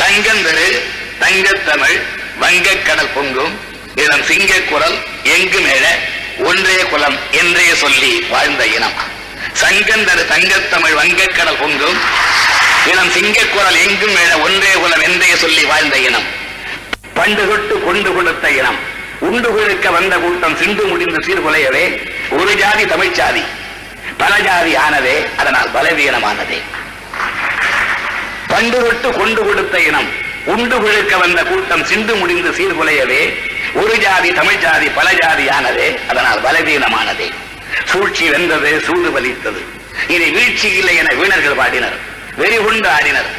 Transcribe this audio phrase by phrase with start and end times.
[0.00, 0.80] சங்கந்தரு
[1.20, 2.00] தங்கத்தமிழ்
[2.38, 3.60] வங்கக் கடல் பொங்கும்.
[3.94, 5.84] இளம் சிங்க குரல் எங்கும் எழ
[6.38, 8.92] ஒன்றே குலம் என்றே சொல்லி வாழ்ந்த இனம்.
[9.60, 11.98] சங்கந்தரு தங்கத்தமிழ் வங்கக்கடல் பொங்கும்.
[12.86, 16.24] இளம் சிங்கக்குரல் எங்கும் எழ ஒன்றே குலம் என்றே சொல்லி வாழ்ந்த இனம்.
[17.14, 18.76] பண்டு தொட்டு கொண்டு கொடுத்த இனம்.
[19.20, 22.10] உண்டு கொழுக்க வந்த கூட்டம் சிண்டு முடிந்து சீர்குலையவே.
[22.30, 23.44] ஒரு ஜாதி தமிழ்ச்சாதி.
[24.18, 26.60] பல ஜாதி ஆனதே அதனால் பலவீனமானதே.
[28.60, 30.08] பண்டு கொண்டு கொடுத்த இனம்.
[30.44, 33.20] உண்டு கொழுக்க வந்த கூட்டம் சிந்து முடிந்து சீர்குலையவே.
[33.74, 35.98] ஒரு ஜாதி தமிழ் ஜாதி பல ஜாதியானதே.
[36.08, 37.28] அதனால் பலவீனமானதே.
[37.84, 39.60] சூழ்ச்சி வென்றது சூது வலித்தது.
[40.08, 41.96] இனி வீழ்ச்சி இல்லை என வீணர்கள் பாடினர்.
[42.36, 43.30] வெறிகுண்டு ஆடினர்.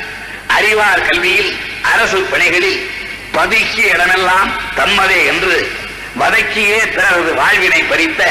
[0.47, 2.89] அறிவார் கல்வியில் அரசு பணிகளில்
[3.33, 5.71] பதுக்கிய இடமெல்லாம் தம்மதே என்று
[6.19, 8.23] வதக்கியே பிறரது வாழ்வினை பறித்த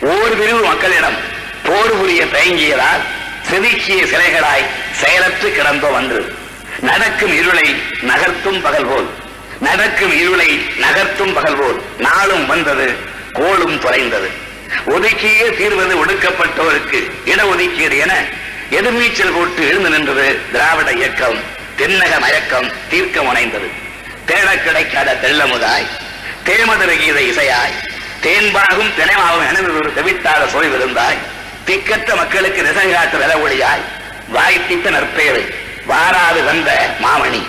[0.00, 1.16] ஓர் பிரிவு மக்களிடம்
[1.62, 3.16] போர் புரிய தயங்கியதால்
[3.50, 6.34] செதுக்கிய சிலைகளாய் செயலற்று கிடந்தோம் அன்று.
[6.80, 9.08] நடக்கும் இருளை நகர்த்தும் பகல் போல்.
[9.60, 11.82] நடக்கும் இருளை நகர்த்தும் பகல் போல்.
[11.98, 12.94] நாளும் வந்தது
[13.32, 14.30] கோளும் தொலைந்தது.
[14.86, 18.14] ஒதுக்கியே தீர்வது ஒடுக்கப்பட்டோருக்கு இடஒதுக்கீடு என
[18.70, 21.38] எதிர்நீச்சல் போட்டு எழுந்து நின்றது திராவிட இயக்கம்.
[21.78, 23.70] தென்னக மயக்கம் தீர்க்க முனைந்தது.
[24.26, 25.86] தேட கிடைக்காத தெள்ளமுதாய்.
[26.44, 27.88] தேமதுர கீத இசையாய்.
[28.22, 31.27] தேன்பாகும் தினைமாவும் எனது தெவிட்டாத சுவை விருந்தாய்.
[31.68, 33.82] திக்கற்ற மக்களுக்கு நிசங்காட்டு வில ஒளியாய்
[34.32, 35.54] நற்பெயரை நற்பேறு
[35.88, 37.46] வாராது வந்த மாமணி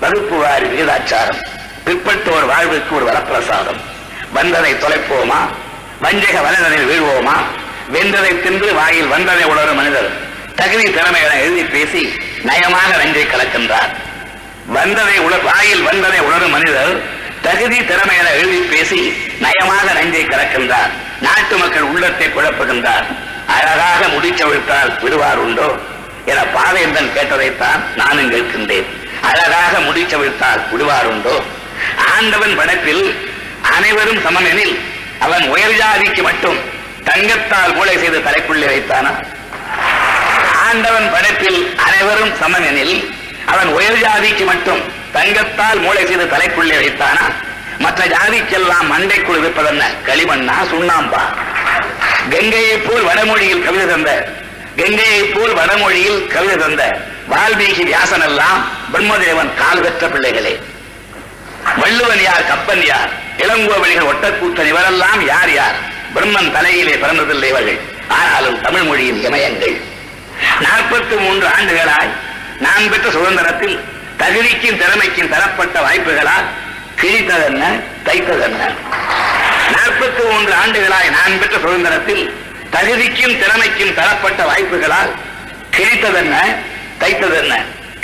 [0.00, 1.38] வகுப்பு வாரி விகிதாச்சாரம்
[1.84, 3.80] பிற்பட்டோர் வாழ்வுக்கு ஒரு வரப்பிரசாதம்.
[4.32, 5.40] வந்ததை தொலைப்போமா?
[6.00, 7.36] வஞ்சக வலதனில் வீழ்வோமா?
[7.92, 10.10] வென்றதை தின்று வாயில் வந்ததை உணரும் மனிதர்
[10.56, 12.12] தகுதி திறமைகளை எழுதி பேசி
[12.42, 13.90] நயமாக நஞ்சை கலக்கின்றார்.
[14.66, 17.02] வந்ததை உணர் வாயில் வந்ததை உணரும் மனிதர்
[17.42, 19.00] தகுதி திறமைகளை எழுதி பேசி
[19.40, 20.92] நயமாக நஞ்சை கலக்கின்றார்.
[21.20, 23.28] நாட்டு மக்கள் உள்ளத்தை குழப்புகின்றார்.
[23.56, 25.68] அழகாக முடிச்சவிழ்த்தால் விடுவார் உண்டோ
[26.24, 28.88] என பாவேந்தன் கேட்டதைத்தான் நானும் கேட்கின்றேன்.
[29.22, 31.42] அழகாக முடிச்சவிழ்த்தால் விடுவார் உண்டோ
[32.16, 33.04] ஆண்டவன் படத்தில்
[33.76, 34.74] அனைவரும் சமமெனில்
[35.18, 36.58] அவன் உயர் ஜாதிக்கு மட்டும்
[37.04, 39.12] தங்கத்தால் மூளை செய்து தலைக்குள்ளே வைத்தானா?
[40.68, 42.94] ஆண்டவன் படைப்பில் அனைவரும் சமமெனில்
[43.46, 44.80] அவன் உயர் ஜாதிக்கு மட்டும்
[45.12, 47.24] தங்கத்தால் மூளை செய்து தலைக்குள்ளே வைத்தானா?
[47.78, 49.84] மற்ற ஜாதிக்கெல்லாம் மண்டைக்குள் இருப்பதென்ன?
[50.06, 51.22] களிமண்ணா சுண்ணாம்பா?
[52.30, 54.10] கங்கையை போல் வடமொழியில் கவிதை தந்த
[54.76, 56.82] கங்கையை போல் வடமொழியில் கவிதை தந்த
[57.30, 58.60] வால்மீகி வியாசன் எல்லாம்
[58.92, 60.60] பிரம்மதேவன் கால் பெற்ற பிள்ளைகளே.
[61.76, 65.74] வள்ளுவன் யார் கப்பன் யார் இளங்கோவழிகள் ஒட்டக்கூத்தன் இவரெல்லாம் யார் யார்?
[66.14, 67.80] பிரம்மன் தலையிலே பிறந்ததில்லை இவர்கள்.
[68.08, 69.76] ஆனாலும் தமிழ் மொழியின் இமயங்கள்.
[70.60, 72.10] நாற்பத்தி மூன்று ஆண்டுகளாய்
[72.58, 73.80] நான் பெற்ற சுதந்திரத்தில்
[74.18, 76.48] தகுதிக்கும் திறமைக்கும் தரப்பட்ட வாய்ப்புகளால்
[77.00, 77.64] கிழித்ததென்ன
[78.04, 78.62] தைத்ததென்ன?
[80.30, 82.24] மூன்று ஆண்டுகளாய் நான் பெற்ற சுதந்திரத்தில்
[82.74, 85.10] தகுதிக்கும் திறமைக்கும் தரப்பட்ட வாய்ப்புகளால்
[85.76, 86.36] கிழித்ததென்ன?
[87.02, 87.54] தைத்ததென்ன?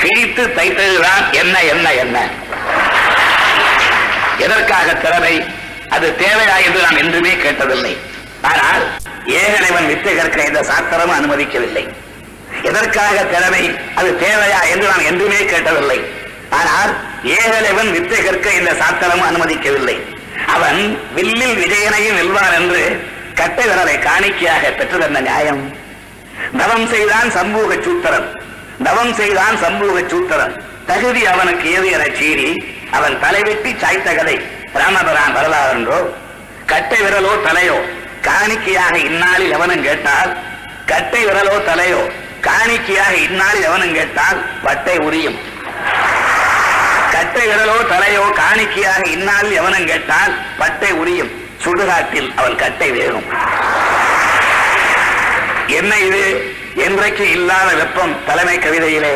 [0.02, 2.16] கிழித்து தைத்ததுதான் என்ன என்ன என்ன?
[4.38, 5.34] எதற்காக திறமை?
[5.88, 7.94] அது தேவையா என்று நான் என்றுமே கேட்டதில்லை.
[8.50, 8.82] ஆனால்
[9.40, 11.84] ஏகனைவன் வித்தை கற்க இந்த சாஸ்திரம் அனுமதிக்கவில்லை.
[12.62, 13.62] எதற்காக திறமை?
[13.94, 15.98] அது தேவையா என்று நான் என்றுமே கேட்டதில்லை.
[16.50, 16.92] ஆனால்
[17.36, 19.96] ஏகலைவன் வித்தை கற்க இந்த சாஸ்திரம் அனுமதிக்கவில்லை.
[20.54, 20.80] அவன்
[21.14, 22.82] வில்லில் விஜயனையும் வெல்வான் என்று
[23.34, 25.62] கட்டை விரலை காணிக்கையாக பெற்றதென்ன நியாயம்.
[26.58, 28.28] தவம் செய்தான் சம்பூக சூத்திரன்
[28.84, 30.54] தவம் செய்தான் சம்பூக சூத்திரன்
[30.86, 32.50] தகுதி அவனுக்கு ஏது என சீறி
[32.90, 34.36] அவன் தலைவெட்டி சாய்த்த கதை
[34.72, 35.98] ராமபிரான் வரலாறு என்றோ
[36.66, 37.76] கட்டை விரலோ தலையோ?
[38.22, 40.30] காணிக்கையாக இந்நாளில் எவனும் கேட்டால்?
[40.86, 42.00] கட்டை விரலோ தலையோ?
[42.40, 44.38] காணிக்கையாக இந்நாளில் எவனும் கேட்டால்?
[44.62, 45.38] பட்டை உரியும்.
[47.16, 51.32] கட்டை விரலோ தலையோ காணிக்கையாக இன்னால் எவனும் கேட்டால் பட்டை உரியும்.
[51.64, 53.26] சுடுகாட்டில் அவன் கட்டை வேகும்
[55.68, 56.24] என்ன இது?
[56.76, 59.14] என்றைக்கு இல்லாத வெப்பம் தலைமை கவிதையிலே?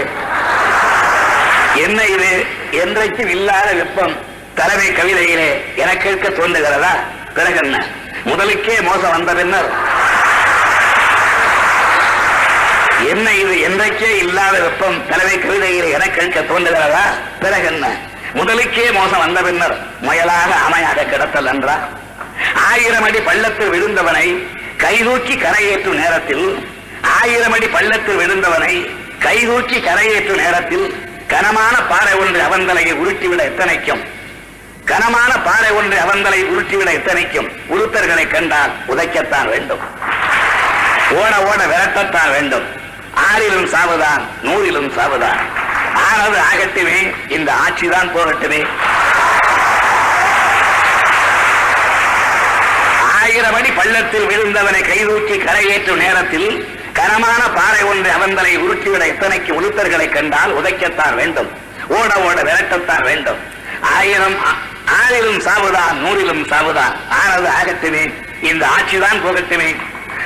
[1.75, 2.31] என்ன இது?
[2.71, 4.15] என்றைக்கு இல்லாத வெப்பம்
[4.55, 5.51] தலைமை கவிதையிலே?
[5.77, 6.93] என கேட்க தோன்றுகிறதா?
[7.35, 7.77] பிறகு என்ன
[8.25, 9.69] முதலுக்கே மோசம் வந்த பின்னர்
[13.11, 13.55] என்ன இது?
[13.69, 15.09] என்றைக்கே இல்லாத வெப்பம்.
[15.09, 17.05] தலைமை கவிதையில் என கேட்க தோன்றுகிறதா?
[17.41, 17.87] பிறகு என்ன?
[18.35, 21.77] முதலுக்கே மோசம் வந்த பின்னர் முயலாக அமையாக கிடத்தல் என்றா?
[22.55, 24.47] ஆயிரம் அடி பள்ளத்தில் விழுந்தவனை
[24.77, 26.67] கைதூக்கி கரையேற்றும் நேரத்தில்
[27.21, 34.03] ஆயிரம் அடி பள்ளத்தில் விழுந்தவனை கைதூக்கி கரையேற்றும் நேரத்தில் கனமான பாறை ஒன்று அவந்தலையை உருட்டிவிட எத்தனைக்கும்?
[34.85, 37.49] கனமான பாறை ஒன்று அவந்தலை உருட்டிவிட எத்தனைக்கும்?
[37.71, 39.79] உருத்தர்களை கண்டால் உதைக்கத்தான் வேண்டும்.
[41.11, 42.80] ஓட ஓட விரட்டத்தான் வேண்டும்.
[43.15, 45.41] ஆறிலும் சாவுதான் நூறிலும் சாவுதான்
[45.95, 48.67] ஆனது ஆகட்டுமே இந்த ஆட்சிதான் போகட்டுமே.
[53.23, 60.57] ஆயிரம் அடி பள்ளத்தில் விழுந்தவனை கைதூக்கி கரையேற்றும் நேரத்தில் கனமான பாறை ஒன்று அவந்தனை உருட்டிவிட எத்தனைக்கு உளுத்தர்களை கண்டால்
[60.57, 61.51] உதைக்கத்தான் வேண்டும்.
[61.89, 63.39] ஓட ஓட விரட்டத்தான் வேண்டும்.
[63.81, 64.37] ஆயிரம்
[65.01, 69.77] ஆறிலும் சாவுதான் நூறிலும் சாவுதான் ஆனது ஆகட்டுமே இந்த ஆட்சிதான் போகட்டுமே.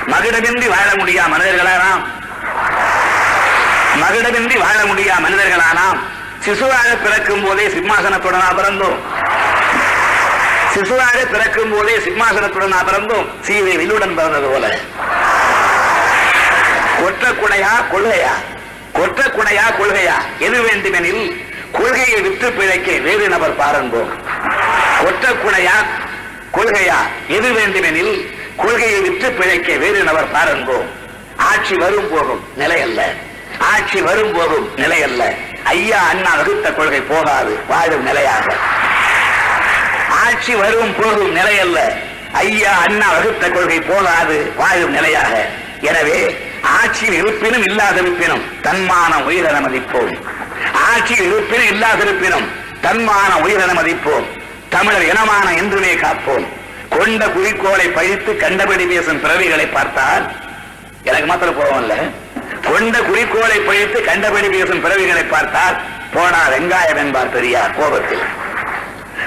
[0.07, 2.23] மகுடமின்றி வாழ முடியா மனிதர்களாம்
[4.01, 6.01] மகுடமின்றி வாழ முடியா மனிதர்களானாம்
[6.45, 8.99] சிசுவாக பிறக்கும் போதே சிம்மாசனத்துடனா பிறந்தோம்
[10.75, 14.65] சிசுவாக பிறக்கும் போதே சிம்மாசனத்துடனா பிறந்தோம் சீதை வில்லுடன் பிறந்தது போல.
[17.01, 18.35] கொற்ற குடையா கொள்கையா?
[18.93, 20.17] கொற்ற குடையா கொள்கையா?
[20.39, 21.23] எது வேண்டுமெனில்
[21.73, 24.11] கொள்கையை விட்டு பிழைக்க வேறு நபர் பாரும்போம்
[25.03, 25.77] கொற்ற குடையா
[26.57, 26.99] கொள்கையா?
[27.29, 28.13] எது வேண்டுமெனில்
[28.57, 30.79] கொள்கையை விட்டு பிழைக்க வேறு நபர் பாருங்கோ.
[31.37, 33.01] ஆட்சி வரும் போகும் நிலையல்ல
[33.73, 35.23] ஆட்சி வரும் நிலை நிலையல்ல.
[35.65, 37.53] ஐயா அண்ணா வகுத்த கொள்கை போகாது.
[37.69, 38.47] வாழும் நிலையாக.
[40.25, 41.79] ஆட்சி வரும் பொது நிலை அல்ல
[42.33, 44.53] ஐயா அண்ணா வகுத்த கொள்கை போகாது.
[44.57, 45.49] வாழும் நிலையாக.
[45.81, 46.19] எனவே
[46.63, 50.13] ஆட்சியில் இருப்பினும் இல்லாதிருப்பினும் தன்மான உயிரென மதிப்போம்
[50.73, 52.47] ஆட்சியில் இருப்பினும் இல்லாதிருப்பினும்
[52.83, 54.27] தன்மான உயிரென மதிப்போம்
[54.69, 56.47] தமிழர் இனமான என்றுமே காப்போம்.
[56.91, 60.25] கொண்ட குறிக்கோளை பழித்து கண்டபடி பேசும் பிறவிகளை பார்த்தால்
[61.03, 62.23] எனக்கு மாத்திரம் கோபம்
[62.69, 65.77] கொண்ட குறிக்கோளை பழித்து கண்டபடி பேசும் பிறவிகளை பார்த்தால்
[66.15, 68.25] போனா வெங்காயம் என்பார் பெரியார் கோபத்தில்.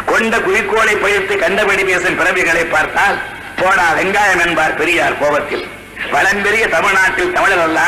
[0.05, 3.17] கொண்ட குறிக்கோளை பழித்து கண்டபடி பேசும் பிறவிகளை பார்த்தால்
[3.61, 5.65] போனா வெங்காயம் என்பார் பெரியார் கோபத்தில்.
[6.13, 7.79] பழம்பெரிய தமிழ்நாட்டில் தமிழர் அல்ல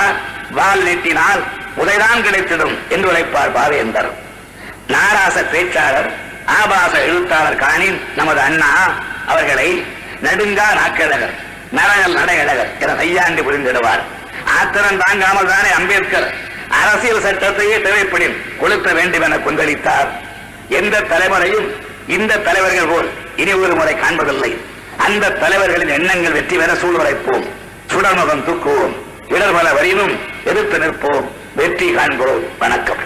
[0.52, 1.42] வால் நீட்டினால்
[1.82, 4.10] உதைதான் கிடைத்திடும் என்று உழைப்பார் பாவேந்தர்.
[4.94, 6.10] நாராச பேச்சாளர்
[6.60, 8.70] ஆபாச எழுத்தாளர் காணின் நமது அண்ணா
[9.28, 9.86] அவர்களை
[10.24, 11.36] நடுங்கா நாக்கழகர்
[11.78, 14.02] நரகல் நடையழகர் என கையாண்டு புரிந்திடுவார்.
[14.60, 16.34] ஆத்திரம் தாங்காமல் தானே அம்பேத்கர்
[16.70, 20.10] அரசியல் சட்டத்தையே தேவைப்படின் கொளுத்த வேண்டும் என கொந்தளித்தார்.
[20.70, 21.68] எந்த தலைவரையும்
[22.08, 24.52] இந்த தலைவர்கள் போல் இனி ஒரு முறை காண்பதில்லை.
[24.98, 27.46] அந்த தலைவர்களின் எண்ணங்கள் வெற்றி பெற சூழ்நிலைப்போம்
[27.94, 28.96] சுடர்முகம் தூக்குவோம்.
[29.30, 31.28] இடர்பல வரினும் எதிர்த்து நிற்போம்.
[31.56, 32.44] வெற்றி காண்போம்.
[32.60, 32.98] வணக்கம்.